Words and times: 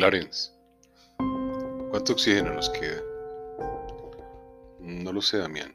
Clarence, 0.00 0.50
¿cuánto 1.90 2.14
oxígeno 2.14 2.54
nos 2.54 2.70
queda? 2.70 3.02
No 4.80 5.12
lo 5.12 5.20
sé, 5.20 5.36
Damián, 5.36 5.74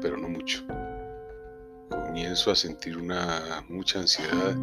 pero 0.00 0.16
no 0.16 0.30
mucho. 0.30 0.64
Comienzo 1.90 2.50
a 2.50 2.54
sentir 2.54 2.96
una 2.96 3.62
mucha 3.68 3.98
ansiedad 3.98 4.56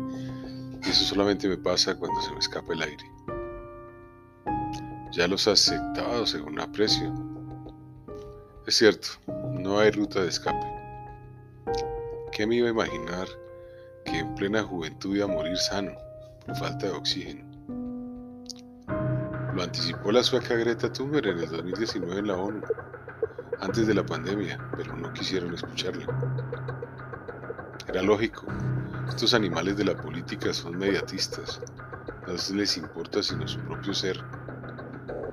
y 0.83 0.89
eso 0.89 1.03
solamente 1.03 1.47
me 1.47 1.57
pasa 1.57 1.95
cuando 1.95 2.19
se 2.19 2.31
me 2.31 2.39
escapa 2.39 2.73
el 2.73 2.81
aire. 2.81 3.05
Ya 5.11 5.27
los 5.27 5.47
has 5.47 5.69
aceptado 5.69 6.25
según 6.25 6.59
aprecio. 6.59 7.13
Es 8.65 8.73
cierto, 8.73 9.09
no 9.51 9.77
hay 9.77 9.91
ruta 9.91 10.23
de 10.23 10.29
escape. 10.29 10.65
¿Qué 12.31 12.47
me 12.47 12.55
iba 12.55 12.69
a 12.69 12.71
imaginar 12.71 13.27
que 14.03 14.17
en 14.17 14.33
plena 14.33 14.63
juventud 14.63 15.15
iba 15.15 15.25
a 15.25 15.27
morir 15.27 15.57
sano 15.57 15.91
por 16.43 16.55
falta 16.55 16.87
de 16.87 16.93
oxígeno? 16.93 17.48
Anticipó 19.61 20.11
la 20.11 20.23
sueca 20.23 20.55
Greta 20.55 20.91
Thunberg 20.91 21.27
en 21.27 21.39
el 21.39 21.49
2019 21.49 22.19
en 22.19 22.27
la 22.27 22.37
ONU, 22.37 22.61
antes 23.59 23.87
de 23.87 23.93
la 23.93 24.05
pandemia, 24.05 24.57
pero 24.77 24.95
no 24.95 25.11
quisieron 25.11 25.53
escucharla. 25.53 26.05
Era 27.87 28.01
lógico, 28.01 28.45
estos 29.09 29.33
animales 29.33 29.75
de 29.75 29.85
la 29.85 29.95
política 29.95 30.53
son 30.53 30.77
mediatistas, 30.77 31.61
no 32.25 32.33
les 32.55 32.77
importa 32.77 33.21
sino 33.21 33.47
su 33.47 33.59
propio 33.59 33.93
ser. 33.93 34.23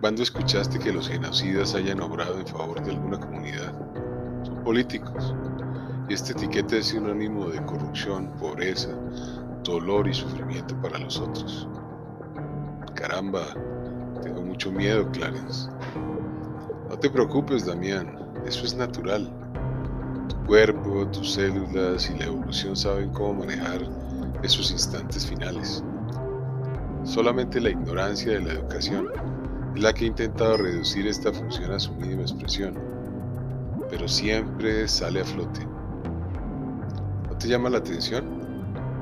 ¿Cuándo 0.01 0.23
escuchaste 0.23 0.79
que 0.79 0.93
los 0.93 1.09
genocidas 1.09 1.75
hayan 1.75 2.01
obrado 2.01 2.39
en 2.39 2.47
favor 2.47 2.83
de 2.83 2.91
alguna 2.91 3.21
comunidad? 3.21 3.73
Son 4.45 4.65
políticos. 4.65 5.35
Y 6.09 6.15
este 6.15 6.33
etiqueta 6.33 6.77
es 6.77 6.87
sinónimo 6.87 7.49
de 7.49 7.65
corrupción, 7.65 8.33
pobreza, 8.39 8.91
dolor 9.63 10.09
y 10.09 10.15
sufrimiento 10.15 10.81
para 10.81 10.99
los 10.99 11.19
otros. 11.19 11.69
Caramba, 12.95 13.55
tengo 14.21 14.43
mucho 14.43 14.71
miedo, 14.71 15.11
Clarence. 15.13 15.69
No 16.89 16.99
te 16.99 17.11
preocupes, 17.11 17.67
Damián, 17.67 18.19
eso 18.47 18.65
es 18.65 18.75
natural. 18.75 19.31
Tu 20.29 20.37
cuerpo, 20.47 21.07
tus 21.09 21.35
células 21.35 22.11
y 22.11 22.19
la 22.19 22.27
evolución 22.27 22.77
saben 22.77 23.11
cómo 23.11 23.35
manejar 23.35 23.81
esos 24.43 24.71
instantes 24.71 25.27
finales. 25.27 25.83
Solamente 27.05 27.61
la 27.61 27.71
ignorancia 27.71 28.33
de 28.33 28.41
la 28.41 28.53
educación 28.53 29.09
es 29.75 29.83
la 29.83 29.93
que 29.93 30.05
ha 30.05 30.09
intentado 30.09 30.57
reducir 30.57 31.07
esta 31.07 31.33
función 31.33 31.73
a 31.73 31.79
su 31.79 31.93
mínima 31.95 32.23
expresión, 32.23 32.75
pero 33.91 34.09
siempre 34.09 34.89
sale 34.89 35.21
a 35.21 35.25
flote. 35.25 35.67
¿No 37.29 37.37
te 37.39 37.49
llama 37.49 37.71
la 37.71 37.79
atención? 37.79 38.36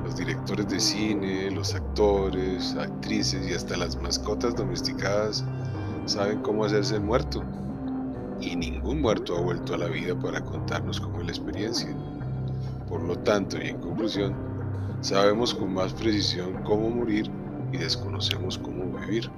Los 0.05 0.17
directores 0.17 0.67
de 0.67 0.79
cine, 0.79 1.49
los 1.49 1.73
actores, 1.73 2.75
actrices 2.75 3.49
y 3.49 3.55
hasta 3.55 3.75
las 3.75 3.99
mascotas 3.99 4.55
domesticadas 4.55 5.43
saben 6.05 6.43
cómo 6.43 6.63
hacerse 6.63 6.99
muerto. 6.99 7.43
Y 8.39 8.55
ningún 8.55 9.01
muerto 9.01 9.35
ha 9.35 9.41
vuelto 9.41 9.73
a 9.73 9.79
la 9.79 9.87
vida 9.87 10.13
para 10.13 10.41
contarnos 10.41 11.01
cómo 11.01 11.21
es 11.21 11.25
la 11.25 11.31
experiencia. 11.31 11.89
Por 12.87 13.01
lo 13.01 13.17
tanto, 13.17 13.57
y 13.57 13.69
en 13.69 13.79
conclusión, 13.79 14.35
sabemos 15.01 15.55
con 15.55 15.73
más 15.73 15.91
precisión 15.93 16.61
cómo 16.65 16.87
morir 16.91 17.31
y 17.71 17.77
desconocemos 17.77 18.59
cómo 18.59 18.85
vivir. 18.99 19.31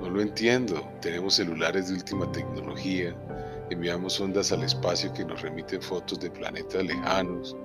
No 0.00 0.10
lo 0.10 0.20
entiendo. 0.20 0.82
Tenemos 1.00 1.34
celulares 1.34 1.86
de 1.86 1.94
última 1.94 2.30
tecnología, 2.32 3.14
enviamos 3.70 4.20
ondas 4.20 4.50
al 4.50 4.64
espacio 4.64 5.12
que 5.12 5.24
nos 5.24 5.42
remiten 5.42 5.80
fotos 5.80 6.18
de 6.18 6.28
planetas 6.28 6.84
lejanos, 6.84 7.56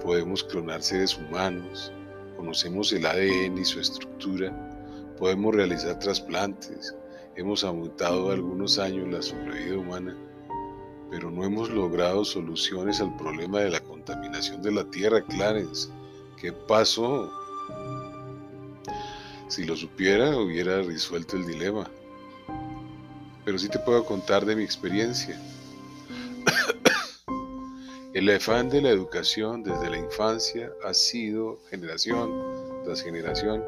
podemos 0.00 0.42
clonar 0.44 0.82
seres 0.82 1.16
humanos, 1.16 1.92
conocemos 2.36 2.92
el 2.92 3.06
ADN 3.06 3.58
y 3.58 3.64
su 3.64 3.80
estructura, 3.80 4.52
podemos 5.18 5.54
realizar 5.54 5.98
trasplantes, 5.98 6.94
hemos 7.36 7.64
aumentado 7.64 8.30
algunos 8.30 8.78
años 8.78 9.08
la 9.08 9.22
sobrevida 9.22 9.78
humana, 9.78 10.16
pero 11.10 11.30
no 11.30 11.44
hemos 11.44 11.70
logrado 11.70 12.24
soluciones 12.24 13.00
al 13.00 13.16
problema 13.16 13.60
de 13.60 13.70
la 13.70 13.80
contaminación 13.80 14.62
de 14.62 14.72
la 14.72 14.84
Tierra, 14.90 15.22
Clarence. 15.22 15.88
¿Qué 16.36 16.52
pasó? 16.52 17.30
Si 19.48 19.64
lo 19.64 19.76
supiera, 19.76 20.36
hubiera 20.36 20.80
resuelto 20.82 21.36
el 21.36 21.46
dilema. 21.46 21.90
Pero 23.44 23.58
sí 23.58 23.68
te 23.68 23.80
puedo 23.80 24.04
contar 24.04 24.46
de 24.46 24.54
mi 24.54 24.62
experiencia. 24.62 25.40
El 28.14 28.30
afán 28.30 28.68
de 28.68 28.82
la 28.82 28.90
educación 28.90 29.62
desde 29.62 29.90
la 29.90 29.98
infancia 29.98 30.70
ha 30.84 30.92
sido, 30.94 31.58
generación 31.70 32.30
tras 32.84 33.02
generación, 33.02 33.62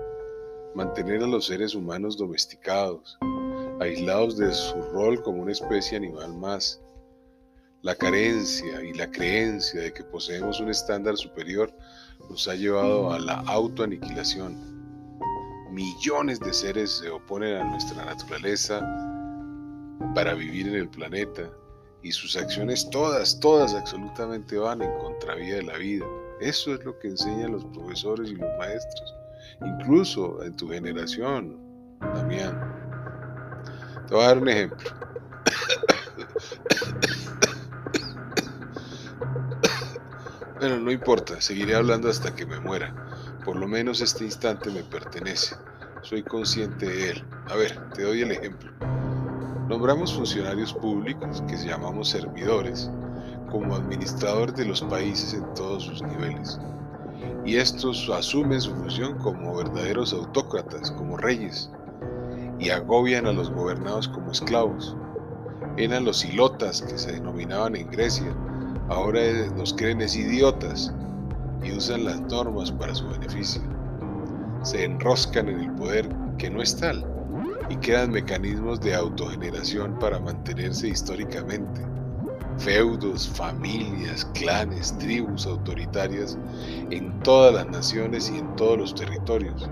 mantener 0.75 1.23
a 1.23 1.27
los 1.27 1.47
seres 1.47 1.75
humanos 1.75 2.17
domesticados, 2.17 3.19
aislados 3.81 4.37
de 4.37 4.53
su 4.53 4.81
rol 4.93 5.23
como 5.23 5.43
una 5.43 5.53
especie 5.53 5.97
animal 5.97 6.35
más. 6.35 6.81
La 7.83 7.95
carencia 7.95 8.83
y 8.83 8.95
la 8.95 9.11
creencia 9.11 9.81
de 9.81 9.93
que 9.93 10.05
poseemos 10.05 10.61
un 10.61 10.71
estándar 10.71 11.17
superior 11.17 11.73
nos 12.31 12.49
ha 12.49 12.55
llevado 12.55 13.13
a 13.13 13.19
la 13.19 13.41
autoaniquilación 13.41 14.73
millones 15.73 16.39
de 16.39 16.53
seres 16.53 16.99
se 16.99 17.09
oponen 17.09 17.57
a 17.57 17.65
nuestra 17.65 18.05
naturaleza 18.05 18.81
para 20.15 20.35
vivir 20.35 20.69
en 20.69 20.75
el 20.75 20.89
planeta 20.89 21.51
y 22.03 22.13
sus 22.13 22.37
acciones 22.37 22.89
todas, 22.91 23.39
todas 23.41 23.75
absolutamente 23.75 24.57
van 24.59 24.83
en 24.83 24.93
contravía 24.99 25.57
de 25.57 25.63
la 25.63 25.77
vida. 25.79 26.05
Eso 26.41 26.75
es 26.75 26.85
lo 26.85 26.99
que 26.99 27.09
enseñan 27.09 27.53
los 27.53 27.65
profesores 27.67 28.31
y 28.31 28.35
los 28.35 28.51
maestros, 28.59 29.15
incluso 29.65 30.43
en 30.43 30.57
tu 30.57 30.69
generación, 30.69 31.59
Damián. 32.01 32.61
Te 34.09 34.15
voy 34.15 34.25
a 34.25 34.27
dar 34.29 34.39
un 34.39 34.49
ejemplo. 34.49 34.91
Bueno, 40.59 40.79
no 40.79 40.93
importa, 40.93 41.41
seguiré 41.41 41.75
hablando 41.75 42.09
hasta 42.09 42.33
que 42.37 42.47
me 42.47 42.61
muera. 42.61 42.95
Por 43.45 43.57
lo 43.57 43.67
menos 43.67 44.01
este 44.01 44.25
instante 44.25 44.71
me 44.71 44.85
pertenece. 44.85 45.57
Soy 46.03 46.23
consciente 46.23 46.87
de 46.87 47.11
él. 47.11 47.25
A 47.49 47.57
ver, 47.57 47.91
te 47.95 48.03
doy 48.03 48.23
el 48.23 48.31
ejemplo. 48.31 48.71
Nombramos 49.73 50.13
funcionarios 50.13 50.75
públicos, 50.75 51.43
que 51.49 51.57
llamamos 51.57 52.11
servidores, 52.11 52.91
como 53.51 53.75
administradores 53.75 54.55
de 54.55 54.67
los 54.67 54.83
países 54.83 55.33
en 55.33 55.55
todos 55.55 55.85
sus 55.85 56.03
niveles. 56.03 56.61
Y 57.47 57.57
estos 57.57 58.07
asumen 58.11 58.61
su 58.61 58.71
función 58.75 59.17
como 59.17 59.57
verdaderos 59.57 60.13
autócratas, 60.13 60.91
como 60.91 61.17
reyes, 61.17 61.71
y 62.59 62.69
agobian 62.69 63.27
a 63.27 63.33
los 63.33 63.51
gobernados 63.51 64.09
como 64.09 64.31
esclavos. 64.31 64.95
Eran 65.79 66.05
los 66.05 66.23
ilotas 66.23 66.83
que 66.83 66.99
se 66.99 67.13
denominaban 67.13 67.75
en 67.75 67.91
Grecia, 67.91 68.31
ahora 68.91 69.23
nos 69.57 69.73
creen 69.73 70.03
es 70.03 70.15
idiotas 70.15 70.93
y 71.65 71.73
usan 71.73 72.05
las 72.05 72.21
normas 72.21 72.71
para 72.71 72.95
su 72.95 73.09
beneficio. 73.09 73.63
Se 74.65 74.85
enroscan 74.85 75.49
en 75.49 75.61
el 75.61 75.73
poder 75.77 76.15
que 76.37 76.51
no 76.51 76.61
es 76.61 76.77
tal 76.77 77.12
y 77.69 77.77
crean 77.77 78.11
mecanismos 78.11 78.81
de 78.81 78.95
autogeneración 78.95 79.99
para 79.99 80.19
mantenerse 80.19 80.89
históricamente. 80.89 81.81
Feudos, 82.59 83.29
familias, 83.29 84.25
clanes, 84.35 84.97
tribus 84.99 85.47
autoritarias 85.47 86.39
en 86.91 87.19
todas 87.21 87.55
las 87.55 87.69
naciones 87.69 88.31
y 88.31 88.39
en 88.39 88.57
todos 88.57 88.79
los 88.79 88.95
territorios. 88.95 89.69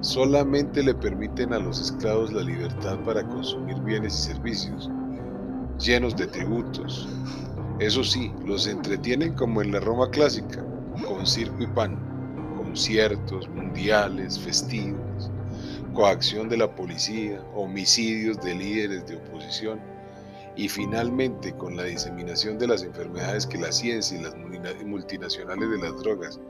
Solamente 0.00 0.82
le 0.82 0.94
permiten 0.94 1.52
a 1.52 1.58
los 1.58 1.80
esclavos 1.80 2.32
la 2.32 2.42
libertad 2.42 2.98
para 3.04 3.26
consumir 3.26 3.78
bienes 3.80 4.14
y 4.14 4.32
servicios, 4.32 4.90
llenos 5.78 6.16
de 6.16 6.26
tributos. 6.28 7.08
Eso 7.80 8.02
sí, 8.02 8.32
los 8.46 8.66
entretienen 8.66 9.34
como 9.34 9.60
en 9.60 9.72
la 9.72 9.80
Roma 9.80 10.08
clásica, 10.10 10.64
con 11.06 11.26
circo 11.26 11.62
y 11.62 11.66
pan, 11.66 11.98
conciertos 12.56 13.48
mundiales, 13.48 14.38
festivos, 14.38 15.30
coacción 15.94 16.48
de 16.48 16.56
la 16.56 16.74
policía, 16.74 17.42
homicidios 17.54 18.40
de 18.40 18.54
líderes 18.54 19.06
de 19.06 19.16
oposición 19.16 19.80
y 20.56 20.68
finalmente 20.68 21.54
con 21.54 21.76
la 21.76 21.84
diseminación 21.84 22.58
de 22.58 22.66
las 22.66 22.82
enfermedades 22.82 23.46
que 23.46 23.58
la 23.58 23.70
ciencia 23.70 24.18
y 24.18 24.22
las 24.22 24.34
multinacionales 24.84 25.70
de 25.70 25.78
las 25.78 25.96
drogas 26.02 26.40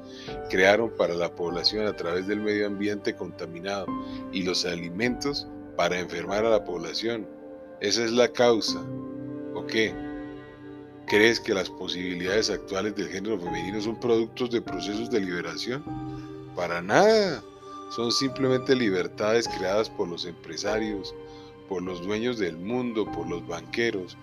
crearon 0.49 0.91
para 0.97 1.15
la 1.15 1.31
población 1.31 1.87
a 1.87 1.95
través 1.95 2.27
del 2.27 2.41
medio 2.41 2.67
ambiente 2.67 3.15
contaminado 3.15 3.87
y 4.33 4.45
los 4.45 4.65
alimentos 4.65 5.47
para 5.77 5.99
enfermar 5.99 6.47
a 6.47 6.51
la 6.51 6.65
población. 6.65 7.29
Esa 7.81 8.03
es 8.05 8.11
la 8.11 8.29
causa. 8.29 8.81
¿O 9.55 9.67
qué? 9.67 9.95
¿Crees 11.07 11.39
que 11.39 11.55
las 11.55 11.69
posibilidades 11.69 12.49
actuales 12.49 12.97
del 12.97 13.09
género 13.09 13.39
femenino 13.39 13.81
son 13.81 14.01
productos 14.01 14.51
de 14.51 14.63
procesos 14.63 15.11
de 15.11 15.21
liberación? 15.21 15.85
Para 16.57 16.81
nada. 16.81 17.43
Son 17.91 18.13
simplemente 18.13 18.75
libertades 18.75 19.49
creadas 19.49 19.89
por 19.89 20.09
los 20.09 20.25
empresarios, 20.27 21.15
por 21.69 21.83
los 21.83 22.03
dueños 22.03 22.39
del 22.39 22.57
mundo, 22.57 23.11
por 23.13 23.29
los 23.29 23.47
banqueros, 23.47 24.17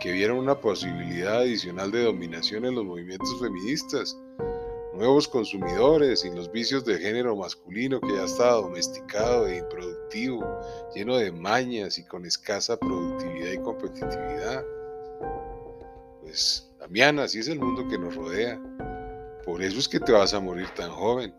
que 0.00 0.12
vieron 0.12 0.38
una 0.38 0.60
posibilidad 0.60 1.38
adicional 1.38 1.90
de 1.90 2.04
dominación 2.04 2.64
en 2.64 2.74
los 2.74 2.84
movimientos 2.84 3.38
feministas. 3.40 4.16
nuevos 4.94 5.26
consumidores 5.26 6.24
y 6.24 6.30
los 6.30 6.52
vicios 6.52 6.84
del 6.84 6.98
género 6.98 7.34
masculino 7.34 7.98
que 8.00 8.14
ya 8.14 8.24
está 8.24 8.50
domesticado 8.50 9.48
e 9.48 9.56
improductivo, 9.56 10.44
lleno 10.94 11.16
de 11.16 11.32
mañas 11.32 11.98
y 11.98 12.04
con 12.04 12.26
escasa 12.26 12.78
productividad 12.78 13.52
y 13.52 13.58
competitividad. 13.58 14.64
Pues, 16.20 16.70
Damián, 16.78 17.18
así 17.18 17.38
es 17.38 17.48
el 17.48 17.58
mundo 17.58 17.88
que 17.88 17.98
nos 17.98 18.14
rodea. 18.14 18.60
Por 19.44 19.62
eso 19.62 19.78
es 19.78 19.88
que 19.88 19.98
te 19.98 20.12
vas 20.12 20.34
a 20.34 20.40
morir 20.40 20.68
tan 20.76 20.90
joven. 20.90 21.34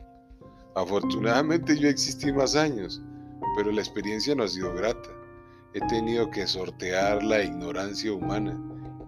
Afortunadamente 0.75 1.77
yo 1.77 1.87
existí 1.87 2.31
más 2.31 2.55
años, 2.55 3.01
pero 3.55 3.71
la 3.71 3.81
experiencia 3.81 4.35
no 4.35 4.43
ha 4.43 4.47
sido 4.47 4.73
grata. 4.73 5.09
He 5.73 5.81
tenido 5.87 6.29
que 6.29 6.47
sortear 6.47 7.23
la 7.23 7.43
ignorancia 7.43 8.11
humana 8.11 8.59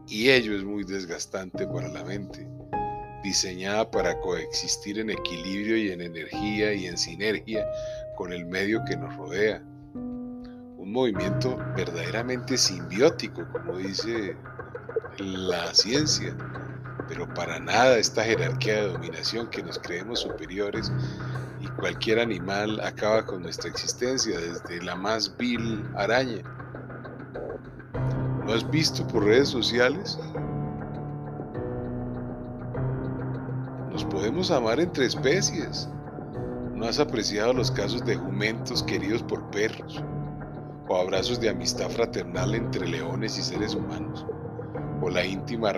y 0.07 0.29
ello 0.29 0.55
es 0.55 0.63
muy 0.63 0.83
desgastante 0.83 1.67
para 1.67 1.87
la 1.87 2.03
mente 2.03 2.47
diseñada 3.25 3.89
para 3.89 4.19
coexistir 4.21 4.99
en 4.99 5.09
equilibrio 5.09 5.77
y 5.77 5.91
en 5.91 6.01
energía 6.01 6.73
y 6.75 6.85
en 6.85 6.95
sinergia 6.95 7.65
con 8.15 8.31
el 8.31 8.45
medio 8.45 8.85
que 8.85 8.95
nos 8.95 9.15
rodea. 9.17 9.63
Un 9.95 10.91
movimiento 10.91 11.57
verdaderamente 11.75 12.55
simbiótico, 12.55 13.43
como 13.51 13.79
dice 13.79 14.37
la 15.17 15.73
ciencia, 15.73 16.37
pero 17.07 17.27
para 17.33 17.59
nada 17.59 17.97
esta 17.97 18.23
jerarquía 18.23 18.75
de 18.75 18.89
dominación 18.89 19.49
que 19.49 19.63
nos 19.63 19.79
creemos 19.79 20.19
superiores 20.19 20.91
cualquier 21.79 22.19
animal 22.19 22.79
acaba 22.81 23.25
con 23.25 23.41
nuestra 23.43 23.69
existencia, 23.69 24.39
desde 24.39 24.81
la 24.83 24.95
más 24.95 25.35
vil 25.37 25.83
araña. 25.95 26.43
¿Lo 28.45 28.53
has 28.53 28.69
visto 28.69 29.05
por 29.07 29.23
redes 29.25 29.49
sociales? 29.49 30.19
Nos 33.91 34.05
podemos 34.05 34.51
amar 34.51 34.79
entre 34.79 35.05
especies. 35.05 35.89
¿No 36.73 36.85
has 36.85 36.99
apreciado 36.99 37.53
los 37.53 37.71
casos 37.71 38.05
de 38.05 38.15
jumentos 38.15 38.83
queridos 38.83 39.23
por 39.23 39.49
perros? 39.49 40.03
¿O 40.87 40.97
abrazos 40.97 41.39
de 41.39 41.49
amistad 41.49 41.89
fraternal 41.89 42.53
entre 42.53 42.87
leones 42.87 43.37
y 43.39 43.41
seres 43.41 43.73
humanos? 43.73 44.25
¿O 45.01 45.09
la 45.09 45.25
íntima 45.25 45.73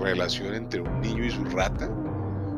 relación 0.00 0.54
entre 0.54 0.80
un 0.80 1.00
niño 1.00 1.24
y 1.24 1.30
su 1.30 1.44
rata? 1.44 1.90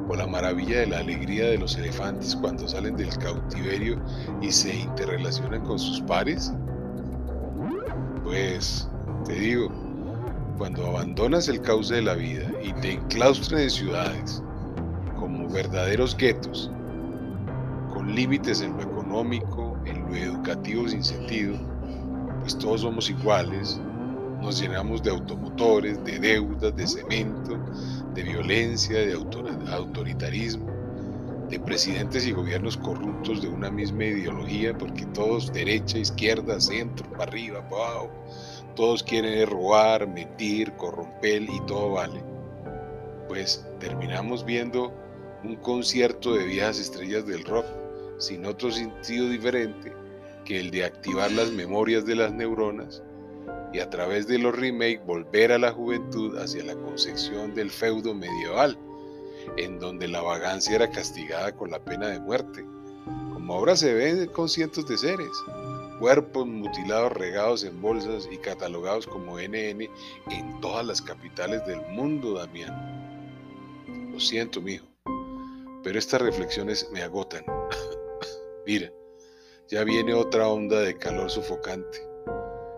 ¿O 0.08 0.16
la 0.16 0.26
maravilla 0.26 0.81
de 0.81 0.87
la 0.87 0.99
alegría 1.00 1.50
de 1.50 1.58
los 1.58 1.76
elefantes 1.76 2.34
cuando 2.34 2.66
salen 2.66 2.96
del 2.96 3.16
cautiverio 3.19 4.00
y 4.40 4.50
se 4.50 4.75
interrelacionan 4.75 5.62
con 5.64 5.78
sus 5.78 6.00
pares? 6.00 6.52
Pues, 8.25 8.88
te 9.26 9.34
digo, 9.34 9.70
cuando 10.56 10.87
abandonas 10.87 11.49
el 11.49 11.60
cauce 11.60 11.96
de 11.96 12.02
la 12.02 12.14
vida 12.14 12.50
y 12.62 12.72
te 12.75 12.93
enclaustras 12.93 13.60
en 13.60 13.70
ciudades, 13.70 14.43
como 15.19 15.49
verdaderos 15.49 16.16
guetos, 16.16 16.70
con 17.93 18.14
límites 18.14 18.62
en 18.62 18.76
lo 18.76 18.82
económico, 18.82 19.76
en 19.84 20.02
lo 20.06 20.14
educativo 20.16 20.88
sin 20.88 21.04
sentido, 21.04 21.56
pues 22.40 22.56
todos 22.56 22.81
somos 22.81 23.11
iguales, 23.11 23.78
nos 24.40 24.61
llenamos 24.61 25.02
de 25.02 25.11
automotores, 25.11 26.02
de 26.04 26.19
deudas, 26.19 26.75
de 26.75 26.87
cemento, 26.87 27.58
de 28.19 28.25
violencia, 28.25 28.99
de 28.99 29.12
autoritarismo, 29.12 30.67
de 31.49 31.61
presidentes 31.61 32.26
y 32.26 32.32
gobiernos 32.32 32.76
corruptos 32.76 33.41
de 33.41 33.49
una 33.49 33.70
misma 33.70 34.06
ideología, 34.06 34.76
porque 34.76 35.06
todos 35.06 35.53
derecha, 35.53 35.99
izquierda, 35.99 36.61
centro, 36.61 37.09
para 37.12 37.31
arriba, 37.31 37.69
para 37.69 37.85
abajo, 37.85 38.11
todos 38.75 39.05
quieren 39.05 39.49
robar, 39.49 40.09
mentir, 40.09 40.73
corromper 40.73 41.43
y 41.43 41.61
todo 41.69 41.93
vale. 41.93 42.20
Pues 43.29 43.65
terminamos 43.79 44.44
viendo 44.44 44.93
un 45.44 45.55
concierto 45.55 46.35
de 46.35 46.44
viejas 46.44 46.81
estrellas 46.81 47.25
del 47.25 47.44
rock, 47.44 47.67
sin 48.19 48.47
otro 48.47 48.73
sentido 48.73 49.29
diferente 49.29 49.93
que 50.44 50.59
el 50.59 50.73
de 50.73 50.85
activar 50.85 51.31
las 51.31 51.53
memorias 51.53 52.05
de 52.05 52.17
las 52.17 52.32
neuronas 52.32 53.00
y 53.73 53.81
a 53.81 53.91
través 53.91 54.26
de 54.26 54.38
los 54.38 54.55
remakes 54.55 55.05
volver 55.05 55.53
a 55.53 55.59
la 55.59 55.73
juventud 55.73 56.37
hacia 56.38 56.65
la 56.65 56.75
concepción 56.75 57.55
del 57.55 57.70
feudo 57.70 58.15
medieval, 58.15 58.79
en 59.56 59.79
donde 59.79 60.09
la 60.09 60.23
vagancia 60.23 60.76
era 60.76 60.91
castigada 60.91 61.53
con 61.53 61.70
la 61.70 61.79
pena 61.79 62.09
de 62.09 62.20
muerte, 62.20 62.65
como 63.32 63.55
ahora 63.55 63.76
se 63.76 63.94
ve 63.94 64.26
con 64.29 64.49
cientos 64.49 64.87
de 64.88 64.99
seres, 64.99 65.31
cuerpos 66.00 66.47
mutilados 66.47 67.12
regados 67.12 67.65
en 67.65 67.81
bolsas 67.81 68.29
y 68.31 68.38
catalogados 68.38 69.06
como 69.06 69.38
NN 69.38 69.82
en 70.31 70.61
todas 70.61 70.87
las 70.87 71.03
capitales 71.03 71.67
del 71.67 71.81
mundo, 71.88 72.35
Damián. 72.35 72.97
Lo 74.12 74.21
siento, 74.21 74.61
mijo 74.61 74.88
pero 75.82 75.99
estas 75.99 76.21
reflexiones 76.21 76.88
me 76.93 77.03
agotan. 77.03 77.44
Mira, 78.67 78.93
ya 79.69 79.85
viene 79.85 80.14
otra 80.14 80.49
onda 80.49 80.81
de 80.81 80.97
calor 80.97 81.31
sofocante. 81.31 82.07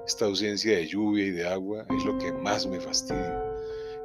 Esta 0.07 0.25
ausencia 0.25 0.77
de 0.77 0.87
lluvia 0.87 1.27
y 1.27 1.31
de 1.31 1.49
agua 1.49 1.85
es 1.97 2.05
lo 2.05 2.19
que 2.19 2.33
más 2.33 2.67
me 2.67 2.81
fastidia. 2.81 3.43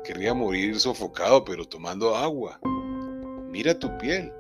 Querría 0.04 0.34
morir 0.34 0.80
sofocado, 0.80 1.44
pero 1.44 1.66
tomando 1.66 2.16
agua. 2.16 2.60
Mira 3.50 3.78
tu 3.78 3.98
piel. 3.98 4.32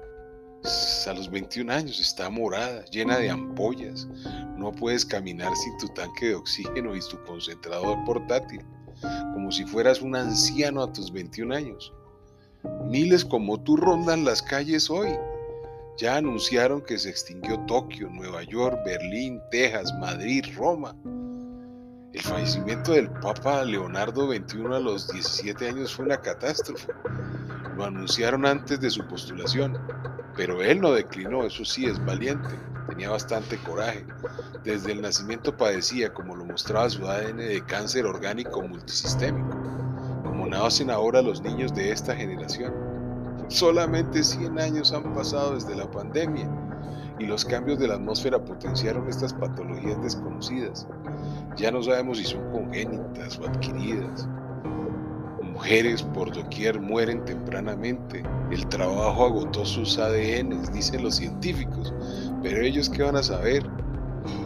A 1.07 1.13
los 1.13 1.29
21 1.29 1.71
años 1.71 1.99
está 1.99 2.29
morada, 2.29 2.83
llena 2.85 3.17
de 3.17 3.29
ampollas. 3.29 4.07
No 4.57 4.71
puedes 4.71 5.05
caminar 5.05 5.55
sin 5.55 5.77
tu 5.77 5.87
tanque 5.89 6.27
de 6.27 6.35
oxígeno 6.35 6.95
y 6.95 6.99
tu 6.99 7.23
concentrador 7.23 8.03
portátil, 8.03 8.61
como 9.33 9.51
si 9.51 9.63
fueras 9.65 10.01
un 10.01 10.15
anciano 10.15 10.81
a 10.81 10.91
tus 10.91 11.11
21 11.11 11.53
años. 11.53 11.93
Miles 12.85 13.23
como 13.23 13.59
tú 13.61 13.77
rondan 13.77 14.25
las 14.25 14.41
calles 14.41 14.89
hoy. 14.89 15.09
Ya 15.97 16.17
anunciaron 16.17 16.81
que 16.81 16.97
se 16.97 17.09
extinguió 17.09 17.59
Tokio, 17.67 18.09
Nueva 18.09 18.43
York, 18.43 18.79
Berlín, 18.85 19.39
Texas, 19.49 19.93
Madrid, 19.99 20.43
Roma. 20.55 20.95
El 22.15 22.21
fallecimiento 22.21 22.94
del 22.94 23.09
Papa 23.09 23.62
Leonardo 23.65 24.31
XXI 24.31 24.63
a 24.71 24.79
los 24.79 25.09
17 25.09 25.67
años 25.67 25.94
fue 25.94 26.06
una 26.06 26.15
catástrofe. 26.15 26.94
Lo 27.75 27.83
anunciaron 27.83 28.45
antes 28.45 28.79
de 28.79 28.89
su 28.89 29.06
postulación, 29.06 29.77
pero 30.33 30.62
él 30.62 30.79
no 30.79 30.94
declinó, 30.94 31.44
eso 31.44 31.65
sí 31.65 31.88
es 31.88 32.03
valiente, 32.06 32.56
tenía 32.88 33.09
bastante 33.09 33.57
coraje. 33.57 34.06
Desde 34.63 34.94
el 34.94 35.01
nacimiento 35.01 35.57
padecía, 35.57 36.13
como 36.13 36.38
lo 36.38 36.45
mostraba 36.45 36.89
su 36.89 37.06
ADN, 37.06 37.35
de 37.35 37.62
cáncer 37.65 38.06
orgánico 38.06 38.62
multisistémico 38.62 39.50
como 40.23 40.47
nacen 40.47 40.91
ahora 40.91 41.21
los 41.21 41.41
niños 41.41 41.75
de 41.75 41.91
esta 41.91 42.15
generación. 42.15 42.74
Solamente 43.50 44.24
100 44.24 44.57
años 44.57 44.93
han 44.93 45.13
pasado 45.13 45.55
desde 45.55 45.75
la 45.75 45.91
pandemia 45.91 46.50
y 47.19 47.25
los 47.25 47.45
cambios 47.45 47.79
de 47.79 47.88
la 47.88 47.95
atmósfera 47.95 48.43
potenciaron 48.43 49.07
estas 49.10 49.34
patologías 49.34 50.01
desconocidas. 50.01 50.88
Ya 51.55 51.72
no 51.72 51.81
sabemos 51.81 52.17
si 52.17 52.25
son 52.25 52.41
congénitas 52.51 53.39
o 53.39 53.48
adquiridas. 53.48 54.27
Mujeres 55.41 56.03
por 56.03 56.34
doquier 56.34 56.79
mueren 56.79 57.24
tempranamente. 57.24 58.24
El 58.51 58.67
trabajo 58.67 59.25
agotó 59.25 59.65
sus 59.65 59.98
ADNs, 59.98 60.74
dicen 60.74 61.03
los 61.03 61.15
científicos. 61.15 61.93
Pero 62.43 62.62
ellos 62.62 62.89
qué 62.89 63.03
van 63.03 63.15
a 63.15 63.24
saber? 63.24 63.65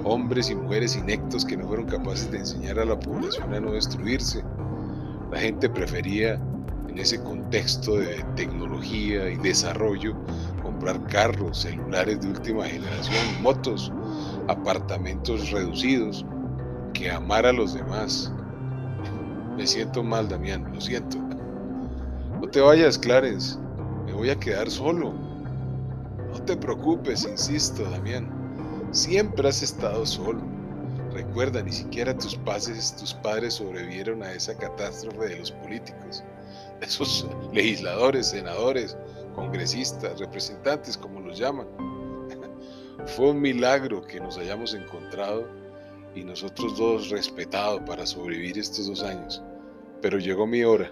Hombres 0.03 0.49
y 0.51 0.55
mujeres 0.55 0.95
inectos 0.95 1.45
que 1.45 1.57
no 1.57 1.67
fueron 1.67 1.87
capaces 1.87 2.29
de 2.31 2.39
enseñar 2.39 2.79
a 2.79 2.85
la 2.85 2.99
población 2.99 3.53
a 3.53 3.59
no 3.59 3.71
destruirse 3.71 4.43
la 5.31 5.39
gente 5.39 5.69
prefería 5.69 6.39
en 6.87 6.97
ese 6.97 7.21
contexto 7.21 7.97
de 7.97 8.23
tecnología 8.35 9.29
y 9.29 9.37
desarrollo 9.37 10.15
comprar 10.79 11.07
carros, 11.07 11.57
celulares 11.57 12.21
de 12.21 12.29
última 12.29 12.65
generación, 12.65 13.41
motos, 13.41 13.91
apartamentos 14.47 15.51
reducidos, 15.51 16.25
que 16.93 17.11
amar 17.11 17.45
a 17.45 17.51
los 17.51 17.73
demás. 17.73 18.31
Me 19.57 19.67
siento 19.67 20.01
mal, 20.01 20.29
Damián, 20.29 20.71
lo 20.73 20.79
siento. 20.79 21.17
No 22.39 22.47
te 22.49 22.61
vayas, 22.61 22.97
Clarence, 22.97 23.57
me 24.05 24.13
voy 24.13 24.29
a 24.29 24.39
quedar 24.39 24.71
solo. 24.71 25.13
No 26.31 26.41
te 26.45 26.55
preocupes, 26.55 27.27
insisto, 27.29 27.83
Damián. 27.89 28.29
Siempre 28.91 29.49
has 29.49 29.61
estado 29.61 30.05
solo. 30.05 30.39
Recuerda, 31.11 31.61
ni 31.61 31.73
siquiera 31.73 32.17
tus 32.17 32.35
padres, 32.35 32.95
tus 32.95 33.13
padres 33.15 33.55
sobrevivieron 33.55 34.23
a 34.23 34.31
esa 34.31 34.55
catástrofe 34.55 35.27
de 35.27 35.39
los 35.39 35.51
políticos, 35.51 36.23
esos 36.79 37.27
legisladores, 37.51 38.27
senadores, 38.27 38.95
congresistas, 39.39 40.19
representantes, 40.19 40.97
como 40.97 41.21
los 41.21 41.37
llaman. 41.37 41.67
Fue 43.15 43.31
un 43.31 43.39
milagro 43.39 44.01
que 44.05 44.19
nos 44.19 44.37
hayamos 44.37 44.73
encontrado 44.73 45.47
y 46.13 46.23
nosotros 46.23 46.77
dos 46.77 47.09
respetados 47.09 47.81
para 47.87 48.05
sobrevivir 48.05 48.57
estos 48.57 48.87
dos 48.87 49.01
años. 49.01 49.41
Pero 50.01 50.19
llegó 50.19 50.45
mi 50.45 50.63
hora. 50.63 50.91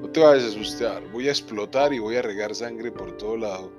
No 0.00 0.08
te 0.08 0.20
vayas 0.20 0.44
a 0.44 0.48
asustar, 0.48 1.02
voy 1.12 1.28
a 1.28 1.32
explotar 1.32 1.92
y 1.92 1.98
voy 1.98 2.16
a 2.16 2.22
regar 2.22 2.54
sangre 2.54 2.90
por 2.90 3.16
todo 3.18 3.36
lado. 3.36 3.70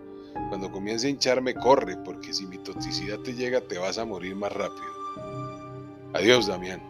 Cuando 0.49 0.71
comience 0.71 1.07
a 1.07 1.09
hincharme, 1.09 1.55
corre, 1.55 1.97
porque 1.97 2.33
si 2.33 2.45
mi 2.45 2.59
toxicidad 2.59 3.17
te 3.19 3.33
llega, 3.33 3.59
te 3.61 3.79
vas 3.79 3.97
a 3.97 4.05
morir 4.05 4.35
más 4.35 4.51
rápido. 4.51 4.85
Adiós, 6.13 6.45
Damián. 6.45 6.81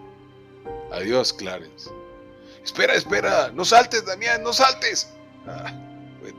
Adiós, 0.91 1.31
Clarence. 1.31 1.89
Espera, 2.63 2.93
espera, 2.93 3.51
no 3.53 3.63
saltes, 3.63 4.05
Damián, 4.05 4.43
no 4.43 4.51
saltes. 4.51 5.13
Ah, 5.45 5.71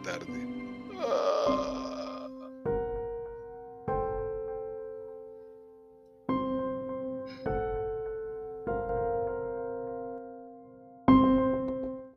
tarde. 0.08 0.37